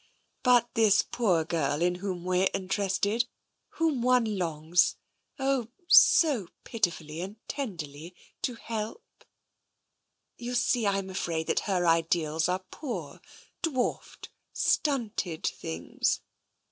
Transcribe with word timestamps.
But 0.41 0.67
this 0.73 1.03
poor 1.03 1.45
girl 1.45 1.79
in 1.79 1.93
whom 2.01 2.23
we're 2.23 2.47
interested, 2.55 3.25
whom 3.75 4.01
one 4.01 4.25
longs, 4.39 4.95
oh, 5.37 5.67
so 5.85 6.47
pitifully 6.63 7.21
and 7.21 7.35
tenderly— 7.47 8.15
to 8.41 8.55
help. 8.55 9.05
You 10.37 10.55
see, 10.55 10.87
I'm 10.87 11.11
afraid 11.11 11.45
that 11.45 11.59
her 11.69 11.85
ideals 11.85 12.49
are 12.49 12.65
poor, 12.71 13.21
dwarfed, 13.61 14.29
stunted 14.53 15.45
things. 15.45 16.21